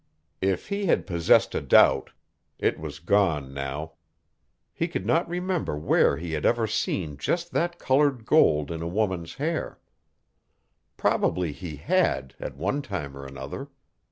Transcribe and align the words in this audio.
If 0.41 0.69
he 0.69 0.87
had 0.87 1.05
possessed 1.05 1.53
a 1.53 1.61
doubt, 1.61 2.09
it 2.57 2.79
was 2.79 2.97
gone 2.97 3.53
now. 3.53 3.91
He 4.73 4.87
could 4.87 5.05
not 5.05 5.29
remember 5.29 5.77
where 5.77 6.17
he 6.17 6.33
had 6.33 6.43
ever 6.43 6.65
seen 6.65 7.17
just 7.17 7.51
that 7.51 7.77
colored 7.77 8.25
gold 8.25 8.71
in 8.71 8.81
a 8.81 8.87
woman's 8.87 9.35
hair. 9.35 9.77
Probably 10.97 11.51
he 11.51 11.75
had, 11.75 12.33
at 12.39 12.57
one 12.57 12.81
time 12.81 13.15
or 13.15 13.27
another. 13.27 13.67